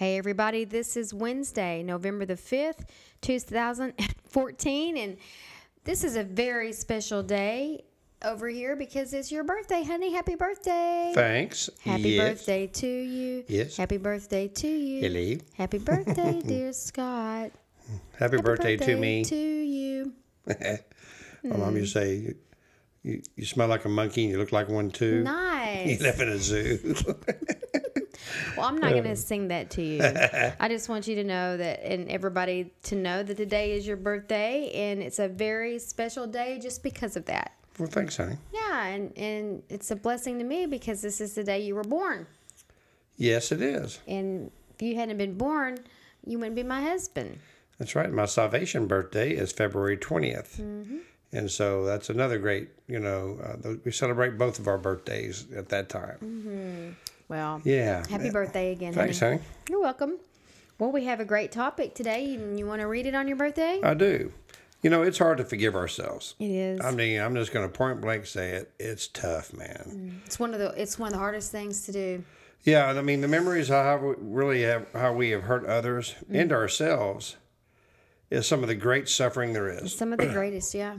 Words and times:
Hey, 0.00 0.16
everybody, 0.16 0.64
this 0.64 0.96
is 0.96 1.12
Wednesday, 1.12 1.82
November 1.82 2.24
the 2.24 2.32
5th, 2.32 2.86
2014, 3.20 4.96
and 4.96 5.18
this 5.84 6.04
is 6.04 6.16
a 6.16 6.24
very 6.24 6.72
special 6.72 7.22
day 7.22 7.84
over 8.24 8.48
here 8.48 8.76
because 8.76 9.12
it's 9.12 9.30
your 9.30 9.44
birthday, 9.44 9.82
honey. 9.82 10.10
Happy 10.10 10.36
birthday. 10.36 11.12
Thanks. 11.14 11.68
Happy 11.82 12.12
Yes. 12.12 12.30
birthday 12.30 12.66
to 12.66 12.86
you. 12.86 13.44
Yes. 13.46 13.76
Happy 13.76 13.98
birthday 13.98 14.48
to 14.48 14.68
you. 14.68 15.00
Hello. 15.02 15.38
Happy 15.52 15.76
birthday, 15.76 16.40
dear 16.46 16.72
Scott. 16.72 17.50
Happy, 18.18 18.36
Happy 18.36 18.36
birthday, 18.38 18.76
to 18.78 18.96
me. 18.96 19.22
To 19.24 19.36
you. 19.36 20.14
My 21.44 21.56
mom 21.58 21.76
used 21.76 21.92
to 21.92 22.00
say, 22.00 22.34
you, 23.02 23.20
you, 23.36 23.44
smell 23.44 23.68
like 23.68 23.84
a 23.84 23.90
monkey 23.90 24.22
and 24.22 24.32
you 24.32 24.38
look 24.38 24.50
like 24.50 24.70
one 24.70 24.90
too. 24.90 25.24
Nice. 25.24 26.00
You 26.00 26.06
live 26.06 26.20
in 26.20 26.28
a 26.30 26.38
zoo. 26.38 26.94
Well, 28.56 28.66
I'm 28.66 28.78
not 28.78 28.90
going 28.90 29.04
to 29.04 29.16
sing 29.16 29.48
that 29.48 29.70
to 29.70 29.82
you. 29.82 30.00
I 30.60 30.68
just 30.68 30.88
want 30.88 31.06
you 31.06 31.14
to 31.16 31.24
know 31.24 31.56
that, 31.56 31.84
and 31.84 32.08
everybody 32.08 32.72
to 32.84 32.96
know 32.96 33.22
that 33.22 33.36
today 33.36 33.72
is 33.72 33.86
your 33.86 33.96
birthday, 33.96 34.70
and 34.72 35.02
it's 35.02 35.18
a 35.18 35.28
very 35.28 35.78
special 35.78 36.26
day 36.26 36.58
just 36.60 36.82
because 36.82 37.16
of 37.16 37.24
that. 37.26 37.52
well, 37.78 37.88
thanks, 37.88 38.16
honey. 38.16 38.36
Yeah, 38.52 38.86
and, 38.86 39.16
and 39.16 39.62
it's 39.68 39.90
a 39.90 39.96
blessing 39.96 40.38
to 40.38 40.44
me 40.44 40.66
because 40.66 41.02
this 41.02 41.20
is 41.20 41.34
the 41.34 41.44
day 41.44 41.60
you 41.60 41.74
were 41.74 41.84
born. 41.84 42.26
Yes, 43.16 43.52
it 43.52 43.60
is. 43.60 43.98
And 44.06 44.50
if 44.74 44.82
you 44.82 44.96
hadn't 44.96 45.18
been 45.18 45.36
born, 45.36 45.78
you 46.24 46.38
wouldn't 46.38 46.56
be 46.56 46.62
my 46.62 46.80
husband. 46.80 47.38
That's 47.78 47.94
right. 47.94 48.10
My 48.12 48.26
salvation 48.26 48.86
birthday 48.86 49.32
is 49.32 49.52
February 49.52 49.96
20th. 49.96 50.60
Mm-hmm. 50.60 50.98
And 51.32 51.50
so 51.50 51.84
that's 51.84 52.10
another 52.10 52.38
great, 52.38 52.70
you 52.88 52.98
know, 52.98 53.38
uh, 53.42 53.74
we 53.84 53.92
celebrate 53.92 54.36
both 54.36 54.58
of 54.58 54.66
our 54.66 54.78
birthdays 54.78 55.46
at 55.54 55.68
that 55.68 55.88
time. 55.88 56.96
Well, 57.30 57.62
Yeah. 57.64 58.04
Happy 58.08 58.28
uh, 58.28 58.32
birthday 58.32 58.72
again. 58.72 58.92
Thanks, 58.92 59.20
honey. 59.20 59.36
honey. 59.36 59.48
You're 59.68 59.80
welcome. 59.80 60.18
Well, 60.80 60.90
we 60.90 61.04
have 61.04 61.20
a 61.20 61.24
great 61.24 61.52
topic 61.52 61.94
today, 61.94 62.34
and 62.34 62.58
you 62.58 62.66
want 62.66 62.80
to 62.80 62.88
read 62.88 63.06
it 63.06 63.14
on 63.14 63.28
your 63.28 63.36
birthday? 63.36 63.80
I 63.84 63.94
do. 63.94 64.32
You 64.82 64.90
know, 64.90 65.02
it's 65.02 65.18
hard 65.18 65.38
to 65.38 65.44
forgive 65.44 65.76
ourselves. 65.76 66.34
It 66.40 66.50
is. 66.50 66.80
I 66.80 66.90
mean, 66.90 67.20
I'm 67.20 67.36
just 67.36 67.52
going 67.52 67.70
to 67.70 67.72
point 67.72 68.00
blank 68.00 68.26
say 68.26 68.50
it. 68.52 68.72
It's 68.80 69.06
tough, 69.06 69.52
man. 69.52 69.84
Mm. 69.86 70.26
It's 70.26 70.40
one 70.40 70.54
of 70.54 70.58
the. 70.58 70.70
It's 70.70 70.98
one 70.98 71.08
of 71.08 71.12
the 71.12 71.18
hardest 71.18 71.52
things 71.52 71.86
to 71.86 71.92
do. 71.92 72.24
Yeah, 72.64 72.90
and 72.90 72.98
I 72.98 73.02
mean 73.02 73.20
the 73.20 73.28
memories 73.28 73.70
of 73.70 73.84
how 73.84 73.98
we 73.98 74.14
really 74.18 74.62
have 74.62 74.86
how 74.92 75.12
we 75.12 75.30
have 75.30 75.44
hurt 75.44 75.64
others 75.66 76.14
mm. 76.30 76.40
and 76.40 76.52
ourselves 76.52 77.36
is 78.30 78.46
some 78.46 78.62
of 78.62 78.68
the 78.68 78.74
great 78.74 79.08
suffering 79.08 79.52
there 79.52 79.68
is. 79.68 79.94
Some 79.94 80.12
of 80.12 80.18
the 80.18 80.26
greatest, 80.26 80.74
yeah. 80.74 80.96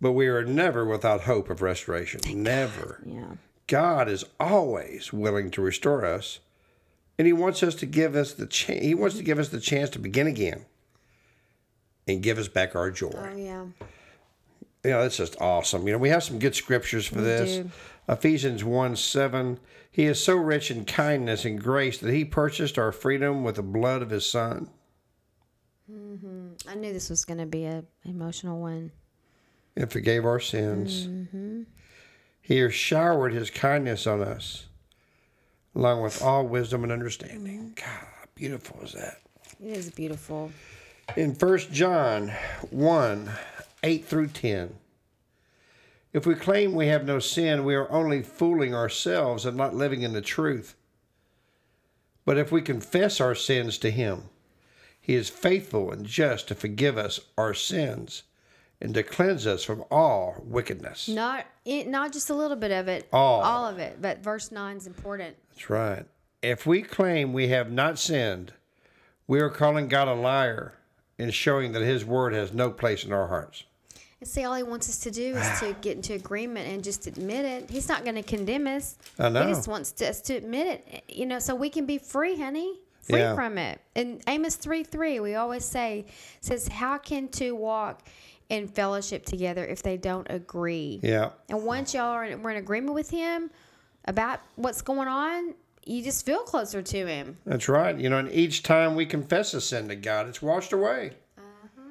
But 0.00 0.12
we 0.12 0.28
are 0.28 0.44
never 0.44 0.86
without 0.86 1.22
hope 1.22 1.50
of 1.50 1.62
restoration. 1.62 2.20
Never. 2.42 3.02
Yeah. 3.04 3.34
God 3.70 4.08
is 4.08 4.24
always 4.40 5.12
willing 5.12 5.52
to 5.52 5.62
restore 5.62 6.04
us, 6.04 6.40
and 7.16 7.26
He 7.26 7.32
wants 7.32 7.62
us 7.62 7.76
to 7.76 7.86
give 7.86 8.16
us 8.16 8.34
the 8.34 8.46
chance. 8.46 8.84
He 8.84 8.96
wants 8.96 9.16
to 9.16 9.22
give 9.22 9.38
us 9.38 9.50
the 9.50 9.60
chance 9.60 9.90
to 9.90 10.00
begin 10.00 10.26
again, 10.26 10.66
and 12.08 12.20
give 12.20 12.36
us 12.36 12.48
back 12.48 12.74
our 12.74 12.90
joy. 12.90 13.12
Oh 13.14 13.36
yeah. 13.36 13.64
you 14.82 14.90
know, 14.90 15.02
that's 15.02 15.16
just 15.16 15.40
awesome. 15.40 15.86
You 15.86 15.92
know, 15.92 15.98
we 15.98 16.08
have 16.08 16.24
some 16.24 16.40
good 16.40 16.56
scriptures 16.56 17.06
for 17.06 17.20
this. 17.20 17.58
do. 17.58 17.70
Ephesians 18.08 18.64
1 18.64 18.96
7. 18.96 19.60
He 19.92 20.04
is 20.06 20.22
so 20.22 20.34
rich 20.34 20.72
in 20.72 20.84
kindness 20.84 21.44
and 21.44 21.62
grace 21.62 21.98
that 21.98 22.12
he 22.12 22.24
purchased 22.24 22.76
our 22.76 22.90
freedom 22.90 23.44
with 23.44 23.54
the 23.54 23.62
blood 23.62 24.02
of 24.02 24.10
his 24.10 24.26
son. 24.26 24.68
Mm-hmm. 25.88 26.68
I 26.68 26.74
knew 26.74 26.92
this 26.92 27.08
was 27.08 27.24
going 27.24 27.38
to 27.38 27.46
be 27.46 27.66
an 27.66 27.86
emotional 28.04 28.60
one. 28.60 28.90
and 29.76 29.92
forgave 29.92 30.24
our 30.24 30.40
sins. 30.40 31.06
He 32.50 32.58
has 32.58 32.74
showered 32.74 33.32
his 33.32 33.48
kindness 33.48 34.08
on 34.08 34.22
us, 34.22 34.66
along 35.72 36.02
with 36.02 36.20
all 36.20 36.44
wisdom 36.44 36.82
and 36.82 36.90
understanding. 36.90 37.74
God, 37.76 37.86
how 37.86 38.26
beautiful 38.34 38.80
is 38.82 38.92
that? 38.94 39.20
It 39.62 39.76
is 39.76 39.92
beautiful. 39.92 40.50
In 41.16 41.34
1 41.34 41.58
John 41.70 42.32
1 42.70 43.30
8 43.84 44.04
through 44.04 44.26
10, 44.26 44.74
if 46.12 46.26
we 46.26 46.34
claim 46.34 46.74
we 46.74 46.88
have 46.88 47.04
no 47.04 47.20
sin, 47.20 47.64
we 47.64 47.76
are 47.76 47.88
only 47.88 48.20
fooling 48.20 48.74
ourselves 48.74 49.46
and 49.46 49.56
not 49.56 49.76
living 49.76 50.02
in 50.02 50.12
the 50.12 50.20
truth. 50.20 50.74
But 52.24 52.36
if 52.36 52.50
we 52.50 52.62
confess 52.62 53.20
our 53.20 53.36
sins 53.36 53.78
to 53.78 53.92
Him, 53.92 54.24
He 55.00 55.14
is 55.14 55.30
faithful 55.30 55.92
and 55.92 56.04
just 56.04 56.48
to 56.48 56.56
forgive 56.56 56.98
us 56.98 57.20
our 57.38 57.54
sins 57.54 58.24
and 58.80 58.94
to 58.94 59.02
cleanse 59.02 59.46
us 59.46 59.62
from 59.62 59.84
all 59.90 60.36
wickedness. 60.44 61.08
Not 61.08 61.46
it, 61.64 61.88
not 61.88 62.12
just 62.12 62.30
a 62.30 62.34
little 62.34 62.56
bit 62.56 62.70
of 62.70 62.88
it. 62.88 63.08
All. 63.12 63.42
All 63.42 63.66
of 63.66 63.78
it. 63.78 64.00
But 64.00 64.22
verse 64.22 64.50
nine 64.50 64.76
is 64.76 64.86
important. 64.86 65.36
That's 65.50 65.70
right. 65.70 66.06
If 66.42 66.66
we 66.66 66.82
claim 66.82 67.32
we 67.32 67.48
have 67.48 67.70
not 67.70 67.98
sinned, 67.98 68.52
we 69.26 69.40
are 69.40 69.50
calling 69.50 69.88
God 69.88 70.08
a 70.08 70.14
liar 70.14 70.74
and 71.18 71.32
showing 71.34 71.72
that 71.72 71.82
His 71.82 72.04
word 72.04 72.32
has 72.32 72.52
no 72.52 72.70
place 72.70 73.04
in 73.04 73.12
our 73.12 73.28
hearts. 73.28 73.64
And 74.20 74.28
see, 74.28 74.44
all 74.44 74.54
he 74.54 74.62
wants 74.62 74.88
us 74.88 74.98
to 75.00 75.10
do 75.10 75.34
is 75.34 75.60
to 75.60 75.72
get 75.80 75.96
into 75.96 76.14
agreement 76.14 76.68
and 76.68 76.84
just 76.84 77.06
admit 77.06 77.44
it. 77.44 77.70
He's 77.70 77.88
not 77.88 78.04
going 78.04 78.16
to 78.16 78.22
condemn 78.22 78.66
us. 78.66 78.96
I 79.18 79.30
know. 79.30 79.46
He 79.46 79.52
just 79.52 79.68
wants 79.68 80.00
us 80.02 80.20
to 80.22 80.34
admit 80.34 80.66
it, 80.66 81.04
you 81.08 81.26
know, 81.26 81.38
so 81.38 81.54
we 81.54 81.70
can 81.70 81.86
be 81.86 81.98
free, 81.98 82.36
honey. 82.36 82.80
Free 83.02 83.20
Yeah. 83.20 83.34
from 83.34 83.58
it. 83.58 83.80
And 83.96 84.22
Amos 84.26 84.56
3 84.56 84.84
3, 84.84 85.20
we 85.20 85.34
always 85.34 85.64
say, 85.64 86.06
says, 86.40 86.68
How 86.68 86.98
can 86.98 87.28
two 87.28 87.54
walk 87.54 88.02
in 88.48 88.68
fellowship 88.68 89.24
together 89.24 89.64
if 89.64 89.82
they 89.82 89.96
don't 89.96 90.26
agree? 90.30 91.00
Yeah. 91.02 91.30
And 91.48 91.64
once 91.64 91.94
y'all 91.94 92.10
are 92.10 92.24
in, 92.24 92.42
we're 92.42 92.50
in 92.50 92.56
agreement 92.58 92.94
with 92.94 93.10
him 93.10 93.50
about 94.04 94.40
what's 94.56 94.82
going 94.82 95.08
on, 95.08 95.54
you 95.84 96.02
just 96.02 96.24
feel 96.26 96.40
closer 96.40 96.82
to 96.82 97.06
him. 97.06 97.38
That's 97.46 97.68
right. 97.68 97.96
You 97.98 98.10
know, 98.10 98.18
and 98.18 98.30
each 98.32 98.62
time 98.62 98.94
we 98.94 99.06
confess 99.06 99.54
a 99.54 99.60
sin 99.60 99.88
to 99.88 99.96
God, 99.96 100.28
it's 100.28 100.42
washed 100.42 100.72
away. 100.72 101.12
Uh-huh. 101.38 101.90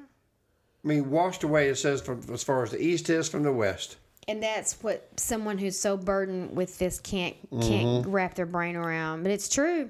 I 0.84 0.88
mean, 0.88 1.10
washed 1.10 1.42
away, 1.42 1.68
it 1.68 1.76
says, 1.76 2.00
from 2.00 2.22
as 2.32 2.42
far 2.42 2.62
as 2.62 2.70
the 2.70 2.82
east 2.82 3.10
is 3.10 3.28
from 3.28 3.42
the 3.42 3.52
west. 3.52 3.96
And 4.28 4.42
that's 4.42 4.80
what 4.82 5.08
someone 5.16 5.58
who's 5.58 5.78
so 5.78 5.96
burdened 5.96 6.54
with 6.54 6.78
this 6.78 7.00
can't 7.00 7.34
can't 7.50 8.04
mm-hmm. 8.04 8.10
wrap 8.10 8.34
their 8.34 8.46
brain 8.46 8.76
around. 8.76 9.24
But 9.24 9.32
it's 9.32 9.48
true. 9.48 9.88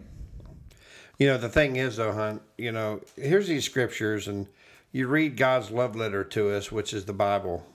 You 1.20 1.26
know, 1.26 1.36
the 1.36 1.50
thing 1.50 1.76
is, 1.76 1.96
though, 1.96 2.12
hon, 2.12 2.40
you 2.56 2.72
know, 2.72 3.02
here's 3.14 3.46
these 3.46 3.66
scriptures, 3.66 4.26
and 4.26 4.46
you 4.90 5.06
read 5.06 5.36
God's 5.36 5.70
love 5.70 5.94
letter 5.94 6.24
to 6.24 6.50
us, 6.50 6.72
which 6.72 6.94
is 6.94 7.04
the 7.04 7.12
Bible. 7.12 7.66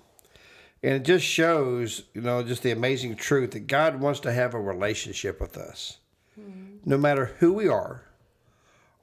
And 0.82 0.96
it 0.96 1.04
just 1.04 1.24
shows, 1.24 2.02
you 2.16 2.22
know, 2.22 2.42
just 2.42 2.64
the 2.64 2.72
amazing 2.72 3.18
truth 3.18 3.52
that 3.52 3.68
God 3.68 4.00
wants 4.00 4.20
to 4.22 4.34
have 4.34 4.56
a 4.56 4.60
relationship 4.60 5.40
with 5.40 5.58
us. 5.58 5.98
Hmm. 6.34 6.78
No 6.86 6.98
matter 6.98 7.36
who 7.38 7.54
we 7.54 7.68
are, 7.68 8.02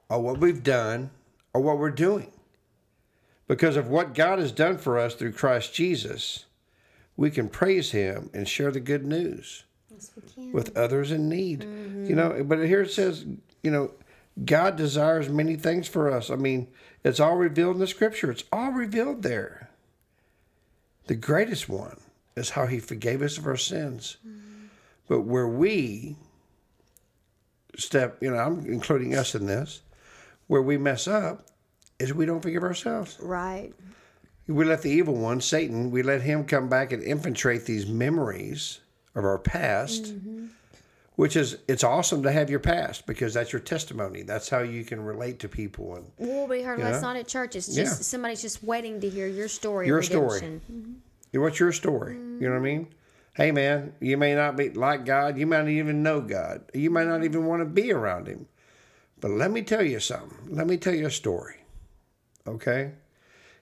or 0.09 0.21
what 0.21 0.39
we've 0.39 0.61
done, 0.61 1.11
or 1.53 1.61
what 1.61 1.79
we're 1.79 1.89
doing. 1.89 2.29
Because 3.47 3.77
of 3.77 3.87
what 3.87 4.13
God 4.13 4.39
has 4.39 4.51
done 4.51 4.77
for 4.77 4.99
us 4.99 5.15
through 5.15 5.31
Christ 5.31 5.73
Jesus, 5.73 6.43
we 7.15 7.31
can 7.31 7.47
praise 7.47 7.91
Him 7.91 8.29
and 8.33 8.45
share 8.45 8.71
the 8.71 8.81
good 8.81 9.05
news 9.05 9.63
Yes, 9.89 10.11
with 10.51 10.75
others 10.77 11.13
in 11.13 11.29
need. 11.29 11.61
Mm-hmm. 11.61 12.07
You 12.07 12.15
know, 12.15 12.43
but 12.43 12.59
here 12.65 12.81
it 12.81 12.91
says, 12.91 13.25
you 13.61 13.71
know, 13.71 13.91
God 14.43 14.75
desires 14.75 15.29
many 15.29 15.55
things 15.55 15.87
for 15.87 16.09
us. 16.11 16.29
I 16.29 16.35
mean, 16.35 16.67
it's 17.03 17.19
all 17.19 17.35
revealed 17.35 17.75
in 17.75 17.79
the 17.79 17.87
scripture. 17.87 18.31
It's 18.31 18.45
all 18.51 18.71
revealed 18.71 19.23
there. 19.23 19.69
The 21.07 21.15
greatest 21.15 21.69
one 21.69 21.99
is 22.35 22.51
how 22.51 22.65
he 22.65 22.79
forgave 22.79 23.21
us 23.21 23.37
of 23.37 23.45
our 23.45 23.57
sins. 23.57 24.17
Mm-hmm. 24.25 24.65
But 25.07 25.21
where 25.21 25.47
we 25.47 26.15
step, 27.77 28.17
you 28.21 28.31
know, 28.31 28.37
I'm 28.37 28.65
including 28.65 29.15
us 29.15 29.35
in 29.35 29.45
this, 29.45 29.81
where 30.47 30.61
we 30.61 30.77
mess 30.77 31.07
up 31.07 31.47
is 31.99 32.13
we 32.13 32.25
don't 32.25 32.41
forgive 32.41 32.63
ourselves. 32.63 33.17
Right. 33.21 33.71
We 34.47 34.65
let 34.65 34.81
the 34.81 34.89
evil 34.89 35.15
one, 35.15 35.41
Satan, 35.41 35.91
we 35.91 36.03
let 36.03 36.21
him 36.21 36.43
come 36.43 36.67
back 36.67 36.91
and 36.91 37.01
infiltrate 37.01 37.65
these 37.65 37.87
memories 37.87 38.79
of 39.15 39.23
our 39.23 39.37
past, 39.37 40.05
mm-hmm. 40.05 40.47
Which 41.15 41.35
is, 41.35 41.57
it's 41.67 41.83
awesome 41.83 42.23
to 42.23 42.31
have 42.31 42.49
your 42.49 42.59
past 42.59 43.05
because 43.05 43.33
that's 43.33 43.53
your 43.53 43.59
testimony. 43.59 44.23
That's 44.23 44.49
how 44.49 44.59
you 44.59 44.83
can 44.83 45.03
relate 45.03 45.39
to 45.39 45.49
people 45.49 45.95
and 45.95 46.11
Well, 46.17 46.47
we 46.47 46.61
heard 46.63 46.79
last 46.79 47.01
night 47.01 47.17
at 47.17 47.27
church. 47.27 47.55
It's 47.55 47.67
just 47.67 47.77
Yeah. 47.77 47.85
somebody's 47.85 48.41
just 48.41 48.63
waiting 48.63 48.99
to 49.01 49.09
hear 49.09 49.27
your 49.27 49.47
story. 49.47 49.87
Your 49.87 50.01
story. 50.01 50.41
redemption. 50.41 50.61
Mm-hmm. 50.71 51.41
what's 51.41 51.59
your 51.59 51.71
story? 51.71 52.15
You 52.15 52.39
know 52.41 52.51
what 52.51 52.57
I 52.57 52.61
mean? 52.61 52.87
Hey 53.35 53.51
man, 53.51 53.93
you 53.99 54.17
may 54.17 54.35
not 54.35 54.55
be 54.55 54.69
like 54.69 55.05
God, 55.05 55.37
you 55.37 55.47
might 55.47 55.61
not 55.61 55.69
even 55.69 56.03
know 56.03 56.21
God. 56.21 56.63
You 56.73 56.89
might 56.91 57.07
not 57.07 57.23
even 57.23 57.45
want 57.45 57.61
to 57.61 57.65
be 57.65 57.91
around 57.91 58.27
him. 58.27 58.47
But 59.19 59.31
let 59.31 59.51
me 59.51 59.61
tell 59.61 59.83
you 59.83 59.99
something. 59.99 60.55
Let 60.55 60.67
me 60.67 60.77
tell 60.77 60.93
you 60.93 61.07
a 61.07 61.11
story. 61.11 61.55
Okay? 62.47 62.91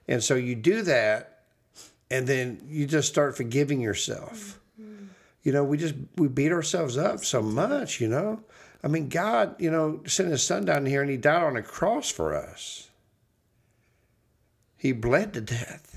And 0.08 0.22
so 0.22 0.34
you 0.34 0.54
do 0.56 0.82
that 0.82 1.44
and 2.10 2.26
then 2.26 2.60
you 2.66 2.86
just 2.86 3.08
start 3.08 3.36
forgiving 3.36 3.80
yourself. 3.80 4.58
You 5.42 5.52
know, 5.52 5.64
we 5.64 5.76
just 5.76 5.94
we 6.16 6.28
beat 6.28 6.52
ourselves 6.52 6.96
up 6.96 7.24
so 7.24 7.42
much, 7.42 8.00
you 8.00 8.08
know. 8.08 8.42
I 8.84 8.88
mean, 8.88 9.08
God, 9.08 9.60
you 9.60 9.70
know, 9.70 10.02
sent 10.06 10.30
his 10.30 10.42
son 10.42 10.64
down 10.64 10.86
here 10.86 11.02
and 11.02 11.10
he 11.10 11.16
died 11.16 11.42
on 11.42 11.56
a 11.56 11.62
cross 11.62 12.10
for 12.10 12.34
us. 12.34 12.90
He 14.76 14.92
bled 14.92 15.32
to 15.34 15.40
death. 15.40 15.96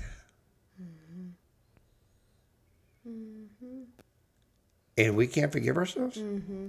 Mm-hmm. 0.80 1.28
Mm-hmm. 3.10 3.82
And 4.98 5.16
we 5.16 5.26
can't 5.26 5.50
forgive 5.50 5.76
ourselves. 5.76 6.16
Mm-hmm. 6.16 6.68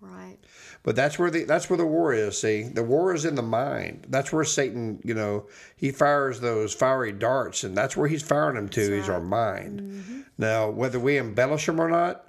Right. 0.00 0.38
But 0.84 0.94
that's 0.94 1.18
where 1.18 1.30
the 1.30 1.44
that's 1.44 1.68
where 1.68 1.76
the 1.76 1.86
war 1.86 2.12
is. 2.12 2.40
See, 2.40 2.62
the 2.62 2.84
war 2.84 3.14
is 3.14 3.24
in 3.24 3.34
the 3.34 3.42
mind. 3.42 4.06
That's 4.08 4.32
where 4.32 4.44
Satan, 4.44 5.00
you 5.04 5.12
know, 5.12 5.46
he 5.76 5.90
fires 5.90 6.38
those 6.40 6.72
fiery 6.72 7.10
darts, 7.10 7.64
and 7.64 7.76
that's 7.76 7.96
where 7.96 8.06
he's 8.08 8.22
firing 8.22 8.54
them 8.54 8.68
to. 8.70 8.80
Is 8.80 9.08
our 9.08 9.20
mind. 9.20 9.80
Mm-hmm. 9.80 10.20
Now, 10.38 10.70
whether 10.70 11.00
we 11.00 11.18
embellish 11.18 11.66
them 11.66 11.80
or 11.80 11.88
not, 11.88 12.28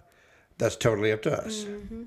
that's 0.57 0.75
totally 0.75 1.11
up 1.11 1.21
to 1.23 1.31
us. 1.31 1.63
Mm-hmm. 1.63 2.03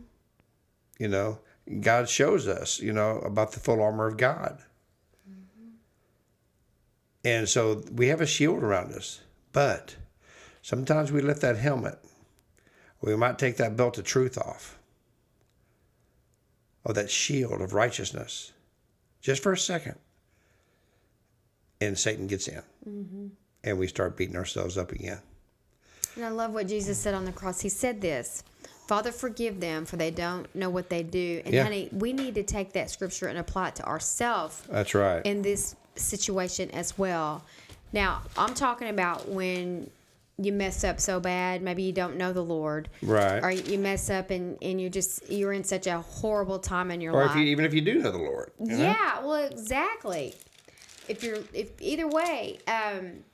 You 0.99 1.09
know, 1.09 1.39
God 1.81 2.09
shows 2.09 2.49
us, 2.49 2.81
you 2.81 2.93
know, 2.93 3.19
about 3.19 3.53
the 3.53 3.61
full 3.61 3.81
armor 3.81 4.09
of 4.09 4.17
God, 4.17 4.59
mm-hmm. 5.29 5.69
and 7.25 7.49
so 7.49 7.85
we 7.93 8.09
have 8.09 8.21
a 8.21 8.27
shield 8.27 8.65
around 8.65 8.93
us. 8.95 9.21
But 9.53 9.95
sometimes 10.61 11.13
we 11.13 11.21
lift 11.21 11.41
that 11.43 11.57
helmet. 11.57 12.01
We 13.01 13.15
might 13.15 13.39
take 13.39 13.59
that 13.59 13.77
belt 13.77 13.99
of 13.99 14.05
truth 14.05 14.37
off 14.37 14.79
or 16.85 16.95
that 16.95 17.11
shield 17.11 17.61
of 17.61 17.73
righteousness 17.75 18.53
just 19.21 19.43
for 19.43 19.53
a 19.53 19.59
second. 19.59 19.97
And 21.81 21.99
Satan 21.99 22.27
gets 22.27 22.49
in. 22.49 22.63
Mm-hmm. 22.89 23.27
And 23.65 23.79
we 23.79 23.87
start 23.87 24.17
beating 24.17 24.37
ourselves 24.37 24.77
up 24.77 24.93
again. 24.93 25.21
And 26.17 26.25
I 26.25 26.29
love 26.29 26.53
what 26.53 26.67
Jesus 26.69 26.99
said 26.99 27.15
on 27.15 27.25
the 27.25 27.33
cross. 27.33 27.61
He 27.61 27.69
said 27.69 28.01
this 28.01 28.43
Father, 28.89 29.13
forgive 29.13 29.61
them, 29.61 29.87
for 29.87 29.97
they 29.97 30.11
don't 30.11 30.53
know 30.55 30.69
what 30.69 30.91
they 30.91 31.03
do. 31.03 31.41
And, 31.45 31.55
Yeah. 31.55 31.63
honey, 31.63 31.89
we 31.93 32.13
need 32.13 32.35
to 32.35 32.43
take 32.43 32.73
that 32.73 32.91
scripture 32.91 33.27
and 33.27 33.39
apply 33.39 33.69
it 33.69 33.77
to 33.77 33.85
ourselves 33.87 34.63
That's 34.69 34.95
right. 34.95 35.25
in 35.25 35.43
this 35.43 35.77
situation 35.95 36.71
as 36.73 36.99
well. 36.99 37.45
Now, 37.93 38.23
I'm 38.37 38.55
talking 38.55 38.89
about 38.89 39.29
when 39.29 39.91
you 40.45 40.53
mess 40.53 40.85
up 40.85 41.01
so 41.01 41.21
bad, 41.21 41.63
maybe 41.63 41.83
you 41.83 41.93
don't 41.93 42.17
know 42.17 42.33
the 42.33 42.43
Lord. 42.43 42.89
Right. 43.03 43.43
Or 43.43 43.51
you 43.51 43.79
mess 43.79 44.11
up 44.11 44.31
and, 44.31 44.59
and 44.63 44.81
you're 44.81 44.91
just, 44.91 45.31
you're 45.31 45.53
in 45.53 45.65
such 45.65 45.87
a 45.87 46.01
horrible 46.01 46.59
time 46.59 46.91
in 46.91 47.01
your 47.01 47.15
or 47.15 47.25
life. 47.27 47.33
if 47.33 47.37
you, 47.37 47.45
even 47.45 47.65
if 47.65 47.75
you 47.75 47.81
do 47.81 47.95
know 47.95 48.11
the 48.11 48.19
Lord. 48.19 48.53
you 48.61 48.77
know? 48.77 48.85
Yeah, 48.85 49.21
well, 49.21 49.45
exactly. 49.45 50.35
If 51.09 51.23
you're, 51.23 51.39
if 51.53 51.81
either 51.81 52.09
way, 52.09 52.59
um, 52.69 53.25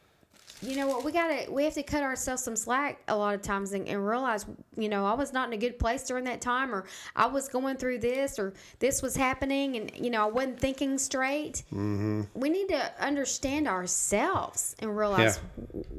you 0.60 0.74
know 0.76 0.88
what, 0.88 1.04
we 1.04 1.12
gotta, 1.12 1.50
we 1.50 1.64
have 1.64 1.74
to 1.74 1.82
cut 1.82 2.02
ourselves 2.02 2.42
some 2.42 2.56
slack 2.56 3.00
a 3.08 3.16
lot 3.16 3.34
of 3.34 3.42
times 3.42 3.72
and, 3.72 3.86
and 3.86 4.04
realize, 4.06 4.44
you 4.76 4.88
know, 4.88 5.06
I 5.06 5.14
was 5.14 5.32
not 5.32 5.46
in 5.48 5.54
a 5.54 5.56
good 5.56 5.78
place 5.78 6.02
during 6.04 6.24
that 6.24 6.40
time, 6.40 6.74
or 6.74 6.84
I 7.14 7.26
was 7.26 7.48
going 7.48 7.76
through 7.76 7.98
this, 7.98 8.38
or 8.38 8.54
this 8.80 9.00
was 9.00 9.14
happening, 9.14 9.76
and 9.76 9.92
you 9.96 10.10
know, 10.10 10.22
I 10.22 10.30
wasn't 10.30 10.58
thinking 10.58 10.98
straight. 10.98 11.62
Mm-hmm. 11.72 12.22
We 12.34 12.50
need 12.50 12.68
to 12.70 12.92
understand 13.00 13.68
ourselves 13.68 14.74
and 14.80 14.96
realize, 14.96 15.38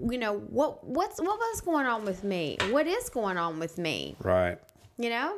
you 0.10 0.18
know, 0.18 0.40
what 0.40 0.84
what's 0.84 1.20
what 1.22 1.40
was 1.40 1.62
going 1.62 1.86
on 1.86 2.04
with 2.04 2.24
me, 2.24 2.58
what 2.72 2.86
is 2.88 3.10
going 3.10 3.38
on 3.38 3.60
with 3.60 3.78
me, 3.78 4.16
Right. 4.22 4.58
you 4.98 5.10
know. 5.10 5.38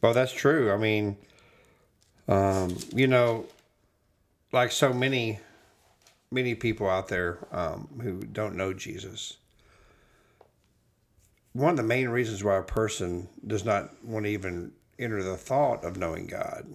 Well, 0.00 0.12
that's 0.14 0.32
true. 0.32 0.70
I 0.72 0.76
mean, 0.76 1.16
um, 2.28 2.76
you 2.94 3.06
know, 3.08 3.46
like 4.52 4.70
so 4.70 4.92
many, 4.92 5.40
many 6.30 6.54
people 6.54 6.88
out 6.88 7.08
there 7.08 7.46
um, 7.52 7.88
who 8.02 8.20
don't 8.20 8.56
know 8.56 8.72
Jesus, 8.72 9.38
one 11.52 11.70
of 11.70 11.76
the 11.76 11.82
main 11.82 12.08
reasons 12.08 12.44
why 12.44 12.56
a 12.56 12.62
person 12.62 13.28
does 13.46 13.64
not 13.64 14.04
want 14.04 14.24
to 14.26 14.30
even 14.30 14.72
enter 14.98 15.22
the 15.22 15.36
thought 15.36 15.84
of 15.84 15.96
knowing 15.96 16.26
God 16.26 16.66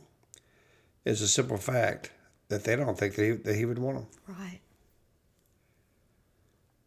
is 1.05 1.21
a 1.21 1.27
simple 1.27 1.57
fact 1.57 2.11
that 2.49 2.63
they 2.63 2.75
don't 2.75 2.97
think 2.97 3.15
that 3.15 3.23
he, 3.23 3.31
that 3.31 3.55
he 3.55 3.65
would 3.65 3.79
want 3.79 3.97
them. 3.97 4.07
Right. 4.27 4.59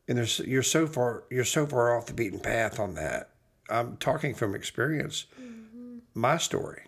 And 0.06 0.18
there's 0.18 0.38
you're 0.40 0.62
so 0.62 0.86
far 0.86 1.24
you're 1.30 1.44
so 1.44 1.66
far 1.66 1.96
off 1.96 2.06
the 2.06 2.12
beaten 2.12 2.40
path 2.40 2.78
on 2.78 2.94
that. 2.94 3.30
I'm 3.70 3.96
talking 3.96 4.34
from 4.34 4.54
experience. 4.54 5.26
My 6.12 6.36
story. 6.36 6.84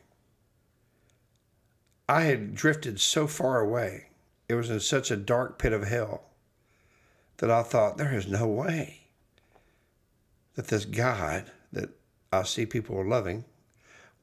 I 2.08 2.22
had 2.22 2.54
drifted 2.54 3.00
so 3.00 3.26
far 3.26 3.60
away. 3.60 4.10
It 4.48 4.54
was 4.54 4.70
in 4.70 4.80
such 4.80 5.10
a 5.10 5.16
dark 5.16 5.58
pit 5.58 5.72
of 5.72 5.86
hell 5.86 6.24
that 7.38 7.50
I 7.50 7.62
thought 7.62 7.98
there 7.98 8.14
is 8.14 8.28
no 8.28 8.46
way 8.46 9.00
that 10.54 10.68
this 10.68 10.84
God 10.84 11.50
that 11.72 11.90
I 12.32 12.42
see 12.44 12.66
people 12.66 12.98
are 12.98 13.04
loving 13.06 13.44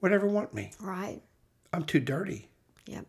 would 0.01 0.11
ever 0.11 0.27
want 0.27 0.53
me. 0.53 0.71
Right. 0.79 1.21
I'm 1.71 1.83
too 1.83 1.99
dirty. 1.99 2.49
Yep. 2.85 3.05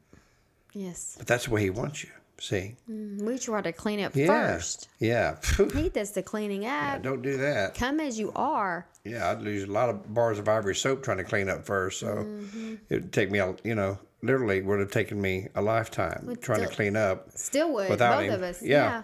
Yes. 0.72 1.14
But 1.18 1.26
that's 1.26 1.44
the 1.46 1.50
way 1.50 1.62
he 1.62 1.70
wants 1.70 2.02
you. 2.04 2.10
See? 2.40 2.74
Mm-hmm. 2.90 3.24
We 3.24 3.38
try 3.38 3.62
to 3.62 3.72
clean 3.72 4.00
up 4.00 4.14
Yeah. 4.14 4.26
first. 4.26 4.88
Yeah. 4.98 5.36
He 5.72 5.88
does 5.88 6.10
the 6.10 6.22
cleaning 6.22 6.66
up. 6.66 6.72
Yeah, 6.72 6.98
Don't 6.98 7.22
do 7.22 7.36
that. 7.36 7.74
Come 7.74 8.00
as 8.00 8.18
you 8.18 8.32
are. 8.34 8.86
Yeah, 9.04 9.30
I'd 9.30 9.40
lose 9.40 9.64
a 9.64 9.70
lot 9.70 9.88
of 9.88 10.12
bars 10.12 10.38
of 10.38 10.48
ivory 10.48 10.74
soap 10.74 11.04
trying 11.04 11.18
to 11.18 11.24
clean 11.24 11.48
up 11.48 11.64
first. 11.64 12.00
So 12.00 12.08
mm-hmm. 12.08 12.74
it'd 12.90 13.12
take 13.12 13.30
me, 13.30 13.38
a, 13.38 13.54
you 13.62 13.76
know, 13.76 13.98
literally 14.24 14.62
would 14.62 14.80
have 14.80 14.90
taken 14.90 15.20
me 15.20 15.48
a 15.54 15.62
lifetime 15.62 16.36
trying 16.40 16.60
to 16.60 16.68
clean 16.68 16.96
up. 16.96 17.30
Still 17.34 17.72
would. 17.72 17.90
Without 17.90 18.20
both 18.20 18.28
him. 18.28 18.34
of 18.34 18.42
us. 18.42 18.62
Yeah. 18.62 18.76
Yeah. 18.76 19.02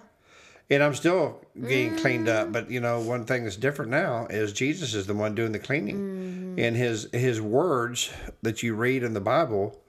And 0.72 0.84
I'm 0.84 0.94
still 0.94 1.44
getting 1.60 1.96
cleaned 1.96 2.28
up. 2.28 2.48
Mm. 2.48 2.52
But, 2.52 2.70
you 2.70 2.80
know, 2.80 3.00
one 3.00 3.24
thing 3.24 3.42
that's 3.44 3.56
different 3.56 3.90
now 3.90 4.26
is 4.30 4.52
Jesus 4.52 4.94
is 4.94 5.06
the 5.06 5.14
one 5.14 5.34
doing 5.34 5.50
the 5.50 5.58
cleaning. 5.58 5.96
Mm-hmm. 5.96 6.58
And 6.58 6.76
his 6.76 7.08
his 7.12 7.40
words 7.40 8.12
that 8.42 8.62
you 8.62 8.74
read 8.74 9.02
in 9.02 9.14
the 9.14 9.20
Bible 9.20 9.80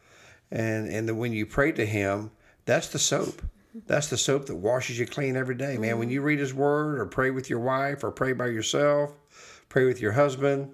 and, 0.51 0.89
and 0.89 1.07
the, 1.07 1.15
when 1.15 1.33
you 1.33 1.45
pray 1.45 1.71
to 1.71 1.85
him, 1.85 2.31
that's 2.65 2.87
the 2.89 2.99
soap. 2.99 3.41
That's 3.87 4.07
the 4.07 4.17
soap 4.17 4.47
that 4.47 4.55
washes 4.55 4.99
you 4.99 5.05
clean 5.05 5.37
every 5.37 5.55
day, 5.55 5.77
man. 5.77 5.97
When 5.97 6.07
mm-hmm. 6.07 6.13
you 6.13 6.21
read 6.21 6.39
his 6.39 6.53
word 6.53 6.99
or 6.99 7.05
pray 7.05 7.31
with 7.31 7.49
your 7.49 7.59
wife 7.59 8.03
or 8.03 8.11
pray 8.11 8.33
by 8.33 8.47
yourself, 8.47 9.13
pray 9.69 9.85
with 9.85 10.01
your 10.01 10.11
husband, 10.11 10.73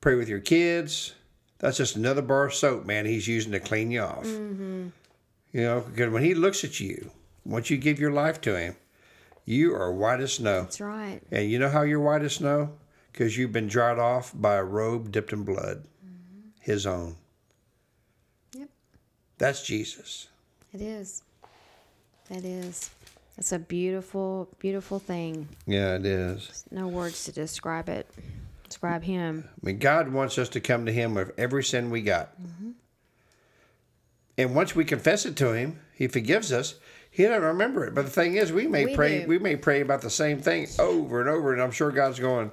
pray 0.00 0.16
with 0.16 0.28
your 0.28 0.40
kids, 0.40 1.14
that's 1.58 1.78
just 1.78 1.96
another 1.96 2.22
bar 2.22 2.46
of 2.46 2.54
soap, 2.54 2.84
man, 2.84 3.06
he's 3.06 3.28
using 3.28 3.52
to 3.52 3.60
clean 3.60 3.90
you 3.90 4.02
off. 4.02 4.24
Mm-hmm. 4.24 4.88
You 5.52 5.62
know, 5.62 5.80
because 5.80 6.12
when 6.12 6.22
he 6.22 6.34
looks 6.34 6.64
at 6.64 6.80
you, 6.80 7.10
once 7.44 7.70
you 7.70 7.78
give 7.78 7.98
your 7.98 8.12
life 8.12 8.40
to 8.42 8.58
him, 8.58 8.76
you 9.44 9.74
are 9.74 9.92
white 9.92 10.20
as 10.20 10.34
snow. 10.34 10.62
That's 10.62 10.80
right. 10.80 11.20
And 11.30 11.50
you 11.50 11.58
know 11.58 11.70
how 11.70 11.82
you're 11.82 12.00
white 12.00 12.22
as 12.22 12.34
snow? 12.34 12.72
Because 13.12 13.38
you've 13.38 13.52
been 13.52 13.68
dried 13.68 13.98
off 13.98 14.32
by 14.34 14.56
a 14.56 14.64
robe 14.64 15.10
dipped 15.10 15.32
in 15.32 15.44
blood, 15.44 15.84
mm-hmm. 16.04 16.48
his 16.60 16.86
own. 16.86 17.16
Yep. 18.52 18.68
That's 19.38 19.64
Jesus. 19.64 20.28
It 20.74 20.82
is. 20.82 21.22
That 22.28 22.44
is. 22.44 22.90
It's 23.38 23.52
a 23.52 23.58
beautiful, 23.58 24.48
beautiful 24.58 24.98
thing. 24.98 25.48
Yeah, 25.66 25.96
it 25.96 26.04
is. 26.04 26.64
No 26.70 26.88
words 26.88 27.24
to 27.24 27.32
describe 27.32 27.88
it. 27.88 28.10
Him. 28.80 29.48
I 29.62 29.66
mean, 29.66 29.78
God 29.78 30.08
wants 30.12 30.38
us 30.38 30.48
to 30.50 30.60
come 30.60 30.86
to 30.86 30.92
Him 30.92 31.14
with 31.14 31.32
every 31.38 31.64
sin 31.64 31.90
we 31.90 32.02
got. 32.02 32.30
And 34.38 34.54
once 34.54 34.74
we 34.74 34.84
confess 34.84 35.24
it 35.26 35.36
to 35.36 35.52
Him, 35.52 35.80
He 35.94 36.08
forgives 36.08 36.52
us. 36.52 36.74
He 37.10 37.22
doesn't 37.22 37.42
remember 37.42 37.84
it. 37.86 37.94
But 37.94 38.04
the 38.04 38.10
thing 38.10 38.36
is, 38.36 38.52
we 38.52 38.66
may 38.66 38.84
We 38.86 38.94
pray. 38.94 39.22
do. 39.22 39.26
We 39.28 39.38
may 39.38 39.56
pray 39.56 39.80
about 39.80 40.02
the 40.02 40.10
same 40.10 40.40
thing 40.40 40.68
over 40.78 41.20
and 41.20 41.30
over, 41.30 41.52
and 41.54 41.62
I'm 41.62 41.70
sure 41.70 41.90
God's 41.90 42.18
going, 42.20 42.50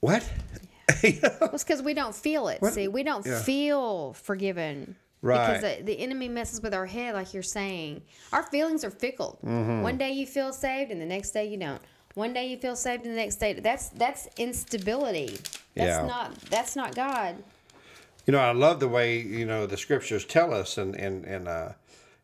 "What?" 0.00 0.28
Well, 1.02 1.50
it's 1.52 1.62
because 1.64 1.82
we 1.82 1.92
don't 1.94 2.14
feel 2.14 2.48
it. 2.48 2.60
What? 2.62 2.72
See, 2.72 2.88
we 2.88 3.02
don't 3.02 3.24
Yeah. 3.26 3.40
feel 3.42 4.14
forgiven. 4.14 4.96
Right. 5.20 5.58
Because 5.60 5.78
the, 5.78 5.82
the 5.84 5.98
enemy 6.00 6.28
messes 6.28 6.60
with 6.62 6.72
our 6.74 6.86
head, 6.86 7.14
like 7.14 7.34
you're 7.34 7.42
saying. 7.42 8.02
Our 8.32 8.42
feelings 8.44 8.84
are 8.84 8.90
fickle. 8.90 9.38
Mm-hmm. 9.44 9.82
One 9.82 9.98
day 9.98 10.10
you 10.12 10.26
feel 10.26 10.52
saved, 10.52 10.90
and 10.90 11.00
the 11.00 11.06
next 11.06 11.32
day 11.32 11.46
you 11.46 11.56
don't. 11.58 11.82
One 12.18 12.32
day 12.32 12.48
you 12.48 12.56
feel 12.56 12.74
saved, 12.74 13.04
and 13.04 13.12
the 13.12 13.16
next 13.16 13.36
day 13.36 13.52
that's 13.52 13.90
that's 13.90 14.28
instability. 14.36 15.38
That's 15.76 16.00
Yeah. 16.00 16.04
not 16.04 16.34
that's 16.50 16.74
not 16.74 16.96
God. 16.96 17.36
You 18.26 18.32
know, 18.32 18.40
I 18.40 18.50
love 18.50 18.80
the 18.80 18.88
way 18.88 19.20
you 19.20 19.46
know 19.46 19.66
the 19.66 19.76
scriptures 19.76 20.24
tell 20.24 20.52
us 20.52 20.76
in 20.78 20.96
in 20.96 21.24
in 21.24 21.46
uh, 21.46 21.74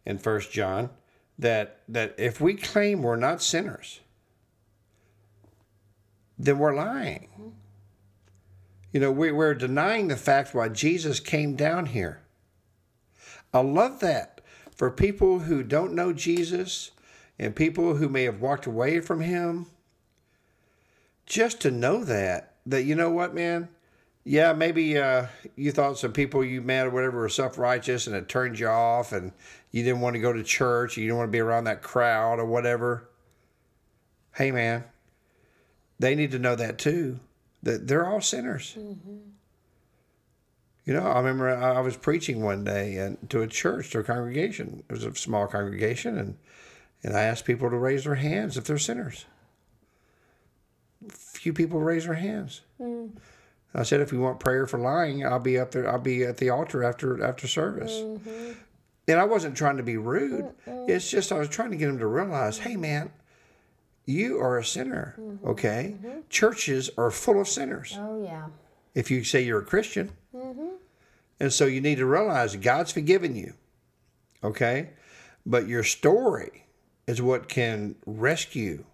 in 0.05 0.19
First 0.19 0.51
John 0.51 0.91
that 1.39 1.79
that 1.87 2.17
if 2.19 2.41
we 2.41 2.55
claim 2.55 3.03
we're 3.03 3.15
not 3.15 3.41
sinners, 3.41 4.01
then 6.37 6.59
we're 6.59 6.75
lying. 6.75 7.29
You 8.91 8.99
know, 8.99 9.13
we, 9.13 9.31
we're 9.31 9.55
denying 9.55 10.09
the 10.09 10.17
fact 10.17 10.57
why 10.57 10.71
Jesus 10.71 11.21
came 11.21 11.55
down 11.55 11.87
here. 11.87 12.21
I 13.53 13.61
love 13.61 14.01
that 14.01 14.41
for 14.75 14.91
people 14.91 15.41
who 15.41 15.63
don't 15.63 15.95
know 15.95 16.13
Jesus 16.13 16.91
and 17.39 17.55
people 17.55 17.95
who 17.95 18.09
may 18.09 18.25
have 18.25 18.41
walked 18.41 18.67
away 18.67 18.99
from 18.99 19.21
Him. 19.21 19.67
Just 21.27 21.61
to 21.63 21.71
know 21.71 22.05
that 22.05 22.55
that 22.67 22.85
you 22.85 22.95
know 22.95 23.11
what, 23.11 23.35
man. 23.35 23.69
Yeah, 24.27 24.55
maybe 24.55 24.97
uh, 24.97 25.27
you 25.55 25.71
thought 25.71 25.99
some 25.99 26.13
people 26.13 26.43
you 26.43 26.63
met 26.63 26.87
or 26.87 26.91
whatever 26.91 27.19
were 27.19 27.29
self 27.29 27.59
righteous 27.59 28.07
and 28.07 28.17
it 28.17 28.29
turned 28.29 28.59
you 28.59 28.69
off 28.69 29.13
and 29.13 29.33
you 29.71 29.83
didn't 29.85 30.01
want 30.01 30.15
to 30.15 30.21
go 30.21 30.33
to 30.33 30.43
church, 30.43 30.97
you 30.97 31.05
didn't 31.05 31.19
want 31.19 31.29
to 31.29 31.33
be 31.33 31.41
around 31.41 31.65
that 31.65 31.83
crowd 31.83 32.39
or 32.39 32.47
whatever. 32.47 33.09
Hey, 34.35 34.51
man, 34.51 34.85
they 35.99 36.15
need 36.15 36.31
to 36.31 36.39
know 36.39 36.57
that 36.57 36.79
too, 36.79 37.21
that 37.63 37.87
they're 37.87 38.07
all 38.07 38.23
sinners. 38.23 38.77
You 40.87 40.93
know, 40.93 41.07
I 41.07 41.19
remember 41.19 41.51
I 41.51 41.77
I 41.77 41.81
was 41.81 41.97
preaching 41.97 42.43
one 42.43 42.65
day 42.65 42.97
and 42.97 43.19
to 43.31 43.43
a 43.43 43.47
church, 43.47 43.91
to 43.91 44.01
a 44.01 44.05
congregation. 44.05 44.83
It 44.89 44.93
was 44.93 45.05
a 45.05 45.15
small 45.15 45.47
congregation, 45.47 46.19
and 46.19 46.37
and 47.03 47.17
I 47.17 47.23
asked 47.23 47.45
people 47.45 47.69
to 47.69 47.77
raise 47.77 48.05
their 48.05 48.15
hands 48.15 48.57
if 48.57 48.65
they're 48.65 48.79
sinners. 48.79 49.27
Few 51.09 51.53
people 51.53 51.81
raise 51.81 52.05
their 52.05 52.15
hands. 52.15 52.63
Mm. 52.81 53.11
I 53.75 53.83
said, 53.83 54.01
if 54.01 54.13
you 54.13 54.21
want 54.21 54.41
prayer 54.41 54.67
for 54.67 54.79
lying, 54.79 55.27
I'll 55.27 55.41
be 55.41 55.59
up 55.59 55.73
there. 55.73 55.91
I'll 55.91 55.99
be 55.99 56.25
at 56.25 56.37
the 56.37 56.51
altar 56.51 56.85
after 56.85 57.23
after 57.25 57.49
service. 57.49 57.93
Mm-hmm. 57.93 58.53
And 59.09 59.21
I 59.21 59.25
wasn't 59.25 59.57
trying 59.57 59.77
to 59.77 59.83
be 59.83 59.97
rude. 59.97 60.47
It's 60.67 61.11
just 61.11 61.33
I 61.33 61.39
was 61.39 61.49
trying 61.49 61.73
to 61.73 61.77
get 61.77 61.87
them 61.87 61.99
to 61.99 62.07
realize, 62.07 62.59
hey, 62.59 62.77
man, 62.77 63.11
you 64.07 64.39
are 64.39 64.59
a 64.59 64.65
sinner. 64.65 65.17
Mm-hmm. 65.21 65.47
Okay, 65.49 65.97
mm-hmm. 65.97 66.21
churches 66.31 66.89
are 66.97 67.11
full 67.11 67.41
of 67.41 67.49
sinners 67.49 67.97
Oh, 67.99 68.23
yeah. 68.23 68.47
if 68.95 69.11
you 69.11 69.25
say 69.25 69.43
you're 69.43 69.61
a 69.61 69.65
Christian. 69.65 70.13
And 71.41 71.53
so 71.53 71.67
you 71.67 71.81
need 71.81 71.97
to 71.97 72.07
realize 72.07 72.57
God's 72.57 72.93
forgiven 72.93 73.35
you. 73.35 73.55
Okay? 74.43 74.91
But 75.45 75.69
your 75.69 75.83
story 75.83 76.67
is 77.07 77.21
what 77.21 77.49
can 77.49 77.97
rescue 78.07 78.85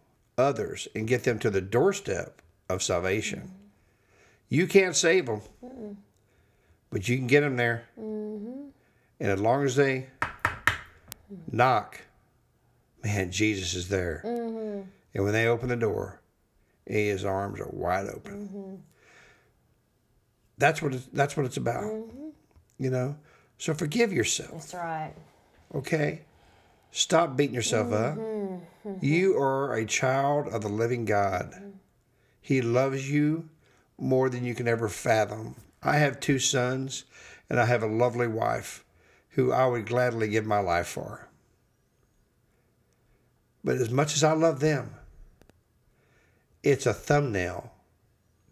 others 0.40 0.88
and 0.94 1.06
get 1.06 1.25
them 1.25 1.38
to 1.40 1.50
the 1.50 1.61
doorstep 1.61 2.42
of 2.68 2.82
salvation. 2.82 3.50
You 4.49 4.66
can't 4.66 4.97
save 4.97 5.26
them, 5.26 5.42
but 6.90 7.09
you 7.09 7.16
can 7.16 7.26
get 7.26 7.40
them 7.42 7.56
there. 7.56 7.85
And 7.97 8.73
as 9.20 9.40
long 9.40 9.64
as 9.64 9.76
they 9.76 10.09
knock, 11.50 12.00
man, 13.04 13.30
Jesus 13.30 13.75
is 13.75 13.88
there. 13.88 14.23
And 14.25 15.25
when 15.25 15.32
they 15.32 15.47
open 15.47 15.68
the 15.68 15.76
door, 15.76 16.20
his 16.87 17.25
arms 17.25 17.61
are 17.61 17.68
wide 17.70 18.09
open 18.09 18.82
that's 20.61 20.82
what 20.82 20.94
it's, 20.94 21.06
that's 21.12 21.37
what 21.37 21.47
it's 21.47 21.56
about. 21.56 21.85
You 22.78 22.90
know, 22.90 23.16
so 23.59 23.75
forgive 23.75 24.12
yourself. 24.12 24.52
That's 24.52 24.75
right. 24.75 25.14
Okay, 25.75 26.23
stop 26.90 27.37
beating 27.37 27.54
yourself 27.54 27.92
up. 27.92 28.16
Mm-hmm. 28.16 29.04
You 29.04 29.37
are 29.37 29.75
a 29.75 29.85
child 29.85 30.49
of 30.49 30.62
the 30.62 30.68
living 30.68 31.04
God. 31.04 31.54
He 32.40 32.62
loves 32.62 33.11
you 33.11 33.49
more 33.99 34.28
than 34.30 34.44
you 34.44 34.54
can 34.54 34.66
ever 34.66 34.88
fathom. 34.88 35.56
I 35.82 35.99
have 35.99 36.20
two 36.20 36.38
sons, 36.38 37.04
and 37.49 37.61
I 37.61 37.66
have 37.66 37.82
a 37.82 37.87
lovely 37.87 38.26
wife, 38.26 38.85
who 39.30 39.52
I 39.52 39.66
would 39.66 39.87
gladly 39.87 40.28
give 40.28 40.47
my 40.47 40.61
life 40.61 40.88
for. 40.88 41.28
But 43.62 43.76
as 43.76 43.90
much 43.90 44.14
as 44.14 44.25
I 44.25 44.32
love 44.32 44.61
them, 44.61 44.94
it's 46.62 46.87
a 46.87 46.94
thumbnail 46.94 47.73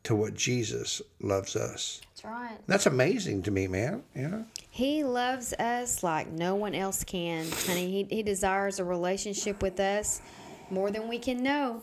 to 0.04 0.14
what 0.14 0.34
Jesus 0.34 1.02
loves 1.20 1.56
us. 1.56 2.00
That's 2.18 2.34
right. 2.34 2.58
That's 2.66 2.86
amazing 2.86 3.44
to 3.44 3.52
me, 3.52 3.68
man. 3.68 4.02
Know? 4.16 4.44
He 4.70 5.04
loves 5.04 5.52
us 5.52 6.02
like 6.02 6.28
no 6.32 6.56
one 6.56 6.74
else 6.74 7.04
can, 7.04 7.46
honey. 7.66 7.90
He, 7.90 8.16
he 8.16 8.22
desires 8.24 8.80
a 8.80 8.84
relationship 8.84 9.62
with 9.62 9.78
us 9.78 10.20
more 10.68 10.90
than 10.90 11.06
we 11.06 11.18
can 11.20 11.44
know. 11.44 11.80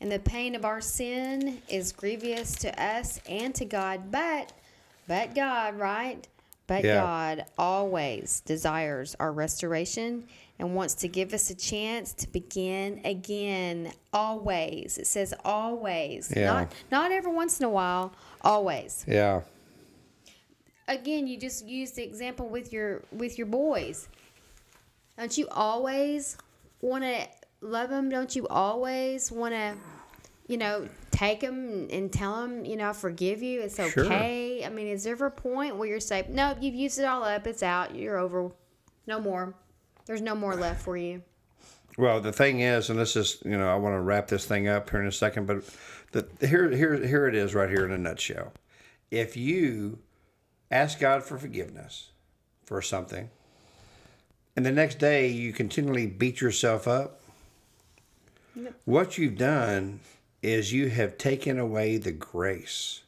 And 0.00 0.10
the 0.10 0.18
pain 0.18 0.54
of 0.54 0.64
our 0.64 0.80
sin 0.80 1.60
is 1.68 1.92
grievous 1.92 2.54
to 2.56 2.82
us 2.82 3.20
and 3.28 3.54
to 3.56 3.66
God, 3.66 4.10
but 4.10 4.52
but 5.08 5.34
God, 5.34 5.78
right? 5.78 6.26
But 6.66 6.82
Yeah. 6.82 7.00
God 7.02 7.44
always 7.58 8.40
desires 8.46 9.14
our 9.20 9.30
restoration 9.30 10.24
and 10.58 10.74
wants 10.74 10.94
to 10.94 11.08
give 11.08 11.34
us 11.34 11.50
a 11.50 11.54
chance 11.54 12.14
to 12.14 12.28
begin 12.30 13.02
again. 13.04 13.92
Always. 14.12 14.96
It 14.96 15.06
says 15.06 15.34
always. 15.44 16.32
Yeah. 16.34 16.46
Not 16.46 16.72
not 16.90 17.12
every 17.12 17.32
once 17.32 17.60
in 17.60 17.66
a 17.66 17.70
while, 17.70 18.14
always 18.40 19.04
Yeah. 19.06 19.42
Again 20.88 21.26
you 21.26 21.36
just 21.38 21.66
use 21.66 21.92
the 21.92 22.02
example 22.02 22.48
with 22.48 22.72
your 22.72 23.02
with 23.12 23.38
your 23.38 23.46
boys 23.46 24.08
don't 25.18 25.36
you 25.36 25.48
always 25.48 26.36
want 26.80 27.02
to 27.04 27.26
love 27.60 27.90
them 27.90 28.08
don't 28.08 28.36
you 28.36 28.46
always 28.48 29.32
want 29.32 29.54
to 29.54 29.74
you 30.46 30.56
know 30.56 30.88
take 31.10 31.40
them 31.40 31.88
and 31.90 32.12
tell 32.12 32.40
them 32.42 32.64
you 32.64 32.76
know 32.76 32.90
I 32.90 32.92
forgive 32.92 33.42
you 33.42 33.62
it's 33.62 33.76
Sure. 33.76 34.04
okay 34.04 34.64
i 34.64 34.68
mean 34.68 34.86
is 34.86 35.04
there 35.04 35.12
ever 35.14 35.26
a 35.26 35.30
point 35.30 35.76
where 35.76 35.88
you're 35.88 36.00
saying 36.00 36.26
no 36.30 36.54
you've 36.60 36.74
used 36.74 36.98
it 36.98 37.04
all 37.04 37.24
up 37.24 37.46
it's 37.46 37.62
out 37.62 37.94
you're 37.94 38.18
over 38.18 38.50
no 39.06 39.18
more 39.20 39.54
there's 40.04 40.22
no 40.22 40.34
more 40.34 40.54
left 40.54 40.82
for 40.82 40.96
you 40.96 41.22
Well, 41.98 42.20
the 42.20 42.32
thing 42.32 42.60
is, 42.60 42.90
and 42.90 42.98
this 42.98 43.16
is, 43.16 43.38
you 43.42 43.56
know, 43.56 43.68
I 43.72 43.76
want 43.76 43.94
to 43.94 44.00
wrap 44.00 44.28
this 44.28 44.44
thing 44.44 44.68
up 44.68 44.90
here 44.90 45.00
in 45.00 45.06
a 45.06 45.12
second, 45.12 45.46
but 45.46 45.64
the 46.12 46.46
here, 46.46 46.70
here, 46.70 46.94
here 47.06 47.26
it 47.26 47.34
is, 47.34 47.54
right 47.54 47.70
here 47.70 47.86
in 47.86 47.90
a 47.90 47.96
nutshell. 47.96 48.52
If 49.10 49.34
you 49.36 49.98
ask 50.70 50.98
God 50.98 51.22
for 51.22 51.38
forgiveness 51.38 52.10
for 52.64 52.82
something, 52.82 53.30
and 54.56 54.64
the 54.64 54.72
next 54.72 54.98
day 54.98 55.28
you 55.28 55.52
continually 55.52 56.06
beat 56.06 56.40
yourself 56.40 56.88
up, 56.88 57.20
what 58.84 59.18
you've 59.18 59.36
done 59.36 60.00
is 60.42 60.72
you 60.72 60.88
have 60.88 61.18
taken 61.18 61.58
away 61.58 61.98
the 61.98 62.12
grace 62.12 63.02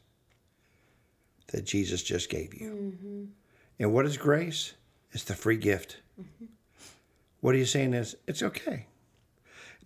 that 1.47 1.65
Jesus 1.65 2.03
just 2.03 2.29
gave 2.29 2.53
you. 2.53 2.69
Mm-hmm. 2.69 3.23
And 3.79 3.93
what 3.93 4.05
is 4.05 4.17
grace? 4.17 4.73
It's 5.11 5.23
the 5.23 5.33
free 5.33 5.57
gift. 5.57 5.97
Mm-hmm. 6.21 6.45
What 7.41 7.55
are 7.55 7.57
you 7.57 7.65
saying 7.65 7.93
is, 7.93 8.15
it's 8.27 8.43
okay. 8.43 8.85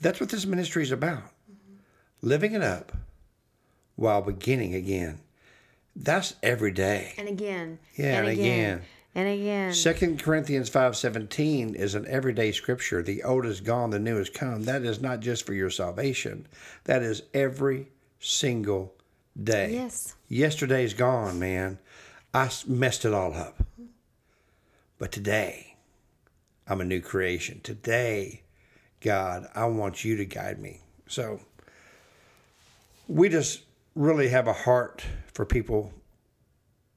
That's 0.01 0.19
what 0.19 0.29
this 0.29 0.45
ministry 0.45 0.83
is 0.83 0.91
about. 0.91 1.23
Mm-hmm. 1.23 1.77
Living 2.21 2.53
it 2.53 2.63
up 2.63 2.91
while 3.95 4.21
beginning 4.21 4.73
again. 4.73 5.19
That's 5.95 6.35
every 6.41 6.71
day. 6.71 7.13
and 7.17 7.27
again 7.27 7.79
Yeah, 7.95 8.19
and 8.19 8.27
again. 8.27 8.81
and 9.15 9.27
again 9.27 9.73
Second 9.73 10.21
Corinthians 10.21 10.69
five 10.69 10.95
seventeen 10.97 11.75
is 11.75 11.95
an 11.95 12.05
everyday 12.07 12.51
scripture. 12.51 13.01
The 13.03 13.23
old 13.23 13.45
is 13.45 13.61
gone, 13.61 13.91
the 13.91 13.99
new 13.99 14.17
has 14.17 14.29
come. 14.29 14.63
That 14.63 14.83
is 14.83 15.01
not 15.01 15.19
just 15.19 15.45
for 15.45 15.53
your 15.53 15.69
salvation. 15.69 16.47
That 16.85 17.03
is 17.03 17.23
every 17.33 17.89
single 18.19 18.93
day. 19.41 19.73
yes 19.73 20.15
Yesterday's 20.29 20.93
gone, 20.93 21.37
man. 21.39 21.77
I 22.33 22.49
messed 22.65 23.05
it 23.05 23.13
all 23.13 23.33
up. 23.35 23.63
But 24.97 25.11
today, 25.11 25.75
I'm 26.67 26.81
a 26.81 26.85
new 26.85 27.01
creation. 27.01 27.59
Today, 27.61 28.41
God, 29.01 29.47
I 29.53 29.65
want 29.65 30.03
you 30.03 30.15
to 30.17 30.25
guide 30.25 30.59
me. 30.59 30.79
So, 31.07 31.41
we 33.07 33.27
just 33.29 33.61
really 33.95 34.29
have 34.29 34.47
a 34.47 34.53
heart 34.53 35.03
for 35.33 35.45
people 35.45 35.93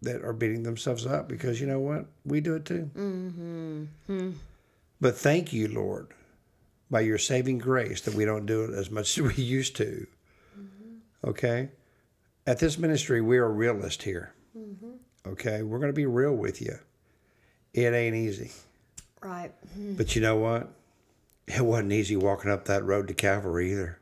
that 0.02 0.22
are 0.22 0.32
beating 0.32 0.62
themselves 0.62 1.06
up 1.06 1.28
because 1.28 1.60
you 1.60 1.66
know 1.66 1.80
what? 1.80 2.06
We 2.24 2.40
do 2.40 2.54
it 2.54 2.64
too. 2.64 2.90
Mm-hmm. 2.94 3.84
Hmm. 4.06 4.30
But 5.00 5.16
thank 5.16 5.52
you, 5.52 5.68
Lord, 5.68 6.08
by 6.90 7.00
your 7.00 7.18
saving 7.18 7.58
grace 7.58 8.00
that 8.02 8.14
we 8.14 8.24
don't 8.24 8.46
do 8.46 8.64
it 8.64 8.74
as 8.74 8.90
much 8.90 9.18
as 9.18 9.24
we 9.36 9.42
used 9.42 9.76
to. 9.76 10.06
Mm-hmm. 10.58 11.28
Okay? 11.28 11.70
At 12.46 12.58
this 12.58 12.78
ministry, 12.78 13.20
we 13.20 13.38
are 13.38 13.50
realist 13.50 14.02
here. 14.04 14.32
Mm-hmm. 14.56 15.30
Okay? 15.30 15.62
We're 15.62 15.78
going 15.78 15.90
to 15.90 15.96
be 15.96 16.06
real 16.06 16.34
with 16.34 16.62
you. 16.62 16.78
It 17.74 17.92
ain't 17.92 18.16
easy. 18.16 18.52
right 19.20 19.52
hmm. 19.74 19.94
But 19.94 20.14
you 20.14 20.22
know 20.22 20.36
what? 20.36 20.72
It 21.46 21.64
wasn't 21.64 21.92
easy 21.92 22.16
walking 22.16 22.50
up 22.50 22.64
that 22.64 22.84
road 22.84 23.08
to 23.08 23.14
Calvary 23.14 23.72
either. 23.72 24.00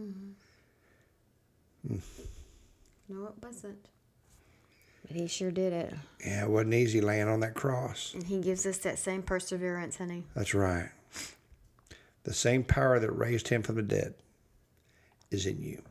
Mm-hmm. 0.00 1.94
Mm. 1.94 2.00
No 3.08 3.26
it 3.26 3.34
wasn't 3.42 3.88
but 5.06 5.16
he 5.16 5.26
sure 5.26 5.50
did 5.50 5.72
it 5.72 5.94
Yeah, 6.24 6.44
it 6.44 6.50
wasn't 6.50 6.74
easy 6.74 7.00
laying 7.00 7.28
on 7.28 7.40
that 7.40 7.54
cross. 7.54 8.14
And 8.14 8.24
he 8.24 8.40
gives 8.40 8.64
us 8.64 8.78
that 8.78 8.98
same 8.98 9.22
perseverance, 9.22 9.98
honey. 9.98 10.24
That's 10.34 10.54
right. 10.54 10.88
The 12.22 12.32
same 12.32 12.64
power 12.64 12.98
that 12.98 13.10
raised 13.10 13.48
him 13.48 13.62
from 13.62 13.74
the 13.76 13.82
dead 13.82 14.14
is 15.30 15.44
in 15.44 15.62
you, 15.62 15.82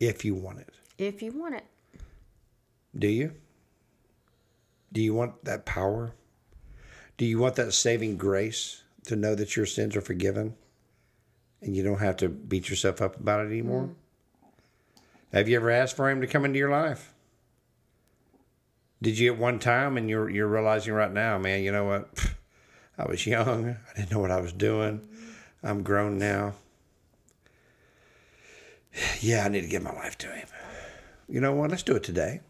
if 0.00 0.24
you 0.24 0.34
want 0.34 0.60
it. 0.60 0.70
If 0.96 1.20
you 1.20 1.32
want 1.32 1.56
it. 1.56 1.66
Do 2.98 3.08
you? 3.08 3.34
Do 4.90 5.02
you 5.02 5.12
want 5.12 5.44
that 5.44 5.66
power? 5.66 6.14
Do 7.18 7.26
you 7.26 7.38
want 7.38 7.56
that 7.56 7.74
saving 7.74 8.16
grace 8.16 8.82
to 9.04 9.16
know 9.16 9.34
that 9.34 9.54
your 9.54 9.66
sins 9.66 9.96
are 9.96 10.00
forgiven 10.00 10.54
and 11.60 11.76
you 11.76 11.82
don't 11.82 11.98
have 11.98 12.16
to 12.18 12.30
beat 12.30 12.70
yourself 12.70 13.02
up 13.02 13.20
about 13.20 13.44
it 13.44 13.50
anymore? 13.50 13.82
Mm. 13.82 13.94
Have 15.36 15.48
you 15.50 15.56
ever 15.56 15.70
asked 15.70 15.96
for 15.96 16.08
him 16.08 16.22
to 16.22 16.26
come 16.26 16.46
into 16.46 16.58
your 16.58 16.70
life? 16.70 17.12
Did 19.02 19.18
you 19.18 19.34
at 19.34 19.38
one 19.38 19.58
time 19.58 19.98
and 19.98 20.08
you're 20.08 20.30
you're 20.30 20.46
realizing 20.48 20.94
right 20.94 21.12
now, 21.12 21.36
man, 21.36 21.62
you 21.62 21.70
know 21.72 21.84
what? 21.84 22.14
Pfft, 22.14 22.34
I 22.96 23.04
was 23.06 23.26
young. 23.26 23.68
I 23.68 23.94
didn't 23.98 24.10
know 24.12 24.18
what 24.18 24.30
I 24.30 24.40
was 24.40 24.54
doing. 24.54 25.06
I'm 25.62 25.82
grown 25.82 26.16
now. 26.16 26.54
yeah, 29.20 29.44
I 29.44 29.48
need 29.48 29.60
to 29.60 29.66
give 29.68 29.82
my 29.82 29.92
life 29.92 30.16
to 30.18 30.28
Him. 30.28 30.48
You 31.28 31.42
know 31.42 31.52
what? 31.52 31.70
Let's 31.70 31.82
do 31.82 31.96
it 31.96 32.02
today 32.02 32.40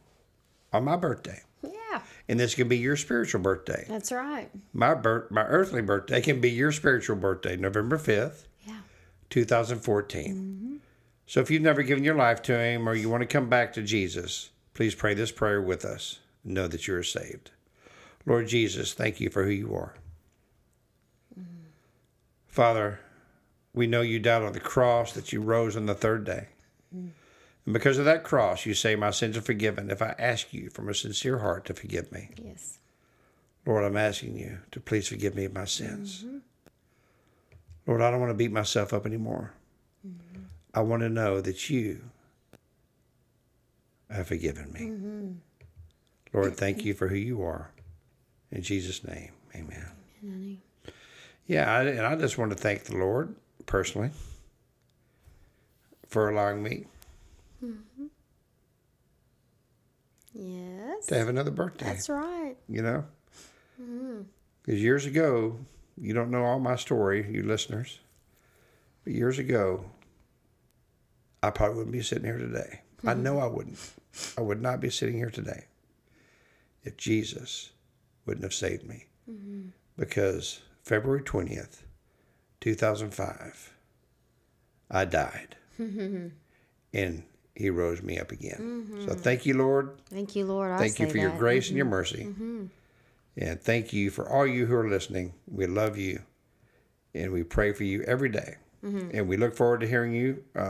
on 0.73 0.85
my 0.85 0.95
birthday. 0.97 1.43
Yeah, 1.65 2.03
And 2.29 2.39
this 2.39 2.55
can 2.55 2.69
be 2.69 2.79
your 2.79 2.95
spiritual 2.97 3.41
birthday. 3.41 3.85
that's 3.89 4.13
right. 4.13 4.49
My 4.73 4.95
birth, 4.95 5.33
my 5.33 5.43
earthly 5.45 5.83
birthday 5.83 6.21
can 6.21 6.41
be 6.41 6.51
your 6.51 6.71
spiritual 6.71 7.17
birthday, 7.17 7.57
November 7.57 7.99
5th, 7.99 8.45
Yeah. 8.65 8.79
2014. 9.31 10.35
Mm-hmm. 10.37 10.66
So 11.27 11.41
if 11.41 11.51
you've 11.51 11.63
never 11.63 11.83
given 11.83 12.05
your 12.05 12.15
life 12.15 12.41
to 12.43 12.59
Him 12.59 12.89
or 12.89 12.95
you 12.95 13.11
want 13.11 13.23
to 13.23 13.27
come 13.27 13.49
back 13.49 13.73
to 13.73 13.83
Jesus, 13.83 14.51
please 14.75 14.95
pray 14.95 15.15
this 15.15 15.33
prayer 15.33 15.61
with 15.61 15.85
us. 15.85 16.21
Know 16.45 16.69
that 16.69 16.87
you 16.87 16.95
are 16.95 17.03
saved. 17.03 17.51
Lord 18.25 18.49
Jesus, 18.49 18.95
thank 18.95 19.21
you 19.21 19.29
for 19.31 19.45
who 19.45 19.51
you 19.51 19.75
are. 19.75 19.95
Father, 22.47 23.01
we 23.75 23.87
know 23.87 24.01
you 24.01 24.19
died 24.19 24.43
on 24.43 24.53
the 24.53 24.61
cross, 24.61 25.13
that 25.13 25.33
you 25.33 25.43
rose 25.43 25.77
on 25.77 25.87
the 25.87 25.95
third 25.95 26.25
day. 26.25 26.49
And 27.67 27.73
because 27.75 27.99
of 27.99 28.05
that 28.05 28.25
cross, 28.25 28.65
you 28.65 28.73
say, 28.73 28.95
My 28.95 29.11
sins 29.11 29.37
are 29.37 29.43
forgiven 29.43 29.91
if 29.91 30.01
I 30.01 30.15
ask 30.19 30.55
you 30.55 30.71
from 30.71 30.89
a 30.89 30.95
sincere 30.95 31.41
heart 31.41 31.67
to 31.67 31.75
forgive 31.75 32.11
me. 32.13 32.31
Yes. 32.43 32.79
Lord, 33.67 33.85
I'm 33.85 33.97
asking 33.97 34.39
you 34.39 34.59
to 34.71 34.81
please 34.81 35.09
forgive 35.09 35.35
me 35.35 35.45
of 35.45 35.53
my 35.53 35.65
sins. 35.65 36.25
Mm-hmm. 36.25 36.39
Lord, 37.87 38.01
I 38.01 38.11
don't 38.11 38.21
want 38.21 38.31
to 38.31 38.35
beat 38.35 38.53
myself 38.53 38.95
up 38.95 39.05
anymore. 39.05 39.53
I 40.77 40.81
want 40.81 41.01
to 41.01 41.09
know 41.09 41.41
that 41.41 41.71
you 41.71 42.03
have 44.11 44.27
forgiven 44.27 44.71
me. 44.75 44.81
Mm-hmm. 44.81 45.33
Lord, 46.35 46.55
thank 46.59 46.85
you 46.85 46.93
for 46.93 47.09
who 47.09 47.17
you 47.17 47.43
are. 47.43 47.71
In 48.53 48.61
Jesus' 48.61 49.03
name, 49.03 49.33
amen. 49.55 49.91
Honey. 50.21 50.61
Yeah, 51.47 51.73
I, 51.73 51.83
and 51.85 52.03
I 52.03 52.15
just 52.17 52.37
want 52.37 52.51
to 52.51 52.59
thank 52.59 52.85
the 52.85 52.97
Lord 52.99 53.35
personally 53.65 54.11
for 56.09 56.29
allowing 56.29 56.63
me 56.63 56.85
mm-hmm. 57.65 58.07
Yes. 60.35 61.07
to 61.07 61.17
have 61.17 61.29
another 61.29 61.51
birthday. 61.51 61.87
That's 61.87 62.11
right. 62.11 62.55
you 62.69 62.83
know? 62.83 63.05
Mm-hmm. 63.81 64.21
Because 64.63 64.83
years 64.83 65.07
ago, 65.07 65.57
you 65.99 66.13
don't 66.13 66.31
know 66.31 66.45
all 66.45 66.59
my 66.59 66.77
story, 66.77 67.27
you 67.31 67.45
listeners, 67.45 67.99
but 69.05 69.15
years 69.15 69.39
ago, 69.39 69.87
I 71.47 71.51
probably 71.51 71.77
wouldn't 71.77 71.93
be 71.93 72.03
sitting 72.03 72.25
here 72.25 72.39
today. 72.39 72.81
I 73.07 73.15
hmm. 73.15 73.23
know 73.23 73.39
I 73.39 73.47
wouldn't. 73.47 73.79
I 74.37 74.41
would 74.41 74.61
not 74.61 74.81
be 74.81 74.91
sitting 74.91 75.17
here 75.17 75.31
today 75.31 75.67
if 76.83 76.97
Jesus 76.97 77.71
wouldn't 78.25 78.45
have 78.45 78.55
saved 78.55 78.87
me. 78.87 79.07
Mm-hmm. 79.31 79.69
Because 79.99 80.61
February 80.83 81.23
20th, 81.23 81.83
2005, 82.61 83.75
I 84.91 85.05
died. 85.05 85.57
and 85.79 86.33
he 87.55 87.71
rose 87.71 88.03
me 88.03 88.19
up 88.19 88.33
again. 88.33 88.57
So 89.01 89.13
mm-hmm. 89.13 89.21
thank 89.21 89.47
you, 89.47 89.57
Lord. 89.57 90.01
Thank 90.11 90.35
you, 90.35 90.47
Lord. 90.47 90.73
I 90.73 90.79
Thank 90.79 90.99
you 90.99 91.09
for 91.09 91.19
your 91.19 91.31
that. 91.31 91.39
grace 91.39 91.69
and 91.69 91.77
your 91.77 91.87
mm-hmm. 91.87 91.91
mercy. 91.91 92.71
And 93.39 93.61
thank 93.61 93.93
you 93.93 94.11
for 94.11 94.29
all 94.29 94.47
you 94.47 94.67
who 94.67 94.75
are 94.75 94.89
listening. 94.89 95.35
We 95.47 95.67
love 95.67 95.99
you. 95.99 96.23
And 97.15 97.33
we 97.33 97.45
pray 97.45 97.73
for 97.73 97.85
you 97.85 98.03
every 98.03 98.31
day. 98.31 98.57
And 98.87 99.29
we 99.29 99.37
look 99.37 99.55
forward 99.55 99.81
to 99.81 99.87
hearing 99.89 100.15
you 100.15 100.45
uh, 100.55 100.61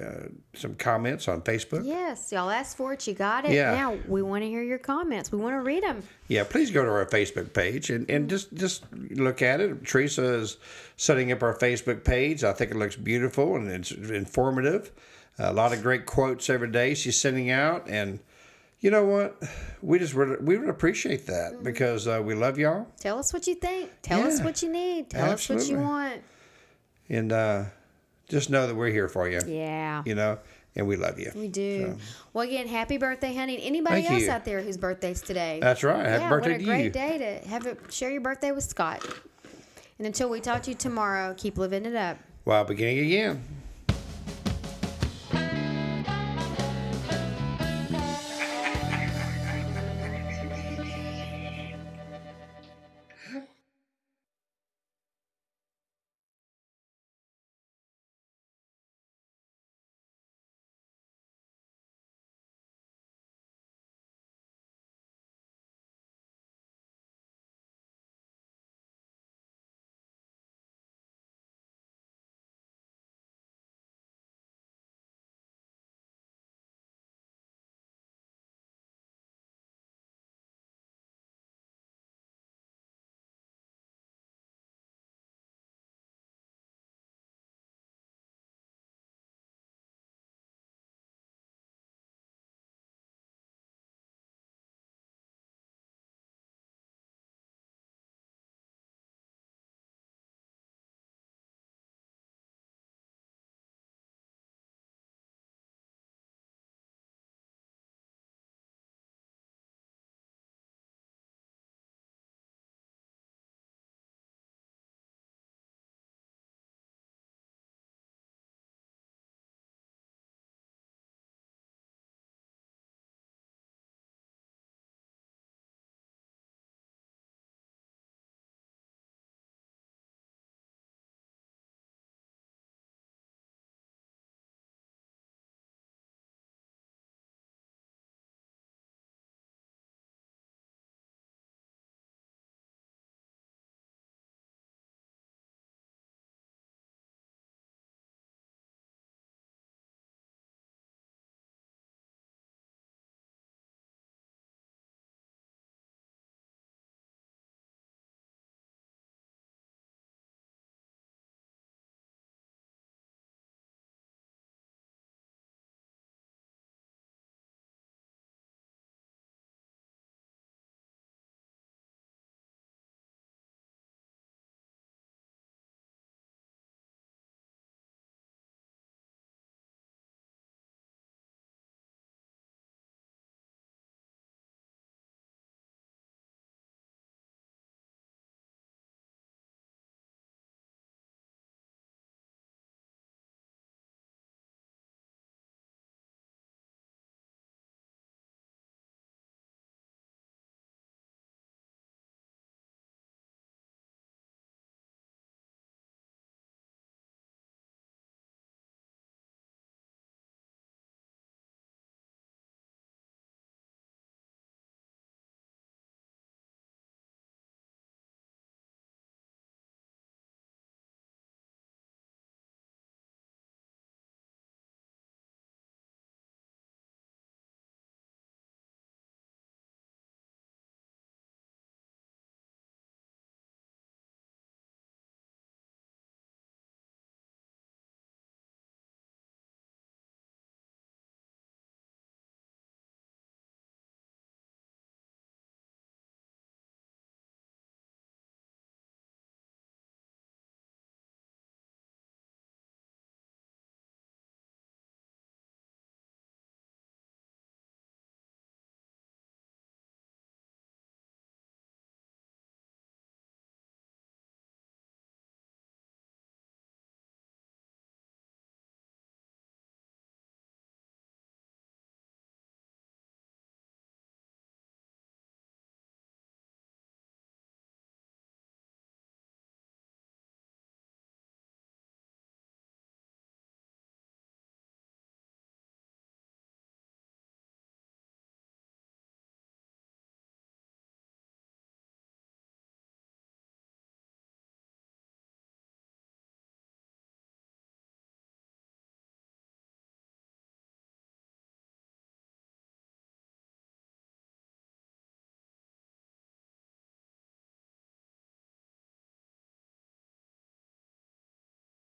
uh, 0.00 0.28
some 0.54 0.74
comments 0.76 1.26
on 1.28 1.42
Facebook. 1.42 1.84
Yes, 1.84 2.30
y'all 2.30 2.50
asked 2.50 2.76
for 2.76 2.92
it. 2.92 3.06
You 3.06 3.14
got 3.14 3.44
it. 3.44 3.52
Yeah. 3.52 3.72
Now 3.74 3.98
we 4.06 4.22
want 4.22 4.44
to 4.44 4.48
hear 4.48 4.62
your 4.62 4.78
comments. 4.78 5.32
We 5.32 5.38
want 5.38 5.54
to 5.54 5.60
read 5.60 5.82
them. 5.82 6.02
Yeah, 6.28 6.44
please 6.44 6.70
go 6.70 6.84
to 6.84 6.90
our 6.90 7.06
Facebook 7.06 7.52
page 7.52 7.90
and, 7.90 8.08
and 8.10 8.30
just 8.30 8.54
just 8.54 8.84
look 9.10 9.42
at 9.42 9.60
it. 9.60 9.84
Teresa 9.84 10.34
is 10.34 10.58
setting 10.96 11.32
up 11.32 11.42
our 11.42 11.54
Facebook 11.54 12.04
page. 12.04 12.44
I 12.44 12.52
think 12.52 12.70
it 12.70 12.76
looks 12.76 12.96
beautiful 12.96 13.56
and 13.56 13.68
it's 13.68 13.90
informative. 13.90 14.92
A 15.38 15.52
lot 15.52 15.72
of 15.72 15.82
great 15.82 16.06
quotes 16.06 16.48
every 16.48 16.70
day 16.70 16.94
she's 16.94 17.20
sending 17.20 17.50
out. 17.50 17.88
And 17.88 18.20
you 18.80 18.90
know 18.90 19.04
what? 19.04 19.42
We 19.82 19.98
just 19.98 20.14
would, 20.14 20.46
we 20.46 20.56
would 20.56 20.68
appreciate 20.68 21.26
that 21.26 21.62
because 21.62 22.06
uh, 22.06 22.22
we 22.24 22.34
love 22.34 22.58
y'all. 22.58 22.86
Tell 23.00 23.18
us 23.18 23.32
what 23.32 23.46
you 23.46 23.54
think. 23.54 23.90
Tell 24.02 24.26
us 24.26 24.40
what 24.40 24.62
you 24.62 24.70
need. 24.70 25.10
Tell 25.10 25.32
us 25.32 25.48
what 25.48 25.68
you 25.68 25.78
want. 25.78 26.22
And 27.08 27.32
uh, 27.32 27.64
just 28.28 28.50
know 28.50 28.66
that 28.66 28.74
we're 28.74 28.90
here 28.90 29.08
for 29.08 29.28
you. 29.28 29.40
Yeah. 29.46 30.02
You 30.04 30.14
know, 30.14 30.38
and 30.74 30.86
we 30.86 30.96
love 30.96 31.18
you. 31.18 31.32
We 31.34 31.48
do. 31.48 31.96
Well, 32.32 32.46
again, 32.46 32.68
happy 32.68 32.98
birthday, 32.98 33.34
honey. 33.34 33.62
Anybody 33.62 34.02
Thank 34.02 34.10
else 34.12 34.22
you. 34.22 34.30
out 34.30 34.44
there 34.44 34.62
whose 34.62 34.76
birthday's 34.76 35.22
today? 35.22 35.58
That's 35.62 35.82
right. 35.82 36.04
Happy 36.04 36.22
yeah, 36.22 36.28
birthday 36.28 36.52
what 36.52 36.60
a 36.60 36.64
great 36.64 36.84
you. 36.84 36.90
day 36.90 37.18
to 37.18 37.48
have 37.48 37.66
it. 37.66 37.80
Share 37.90 38.10
your 38.10 38.20
birthday 38.20 38.52
with 38.52 38.64
Scott. 38.64 39.04
And 39.98 40.06
until 40.06 40.28
we 40.28 40.40
talk 40.40 40.62
to 40.64 40.70
you 40.70 40.76
tomorrow, 40.76 41.34
keep 41.36 41.56
living 41.56 41.86
it 41.86 41.94
up. 41.94 42.18
While 42.44 42.64
beginning 42.64 42.98
again. 42.98 43.42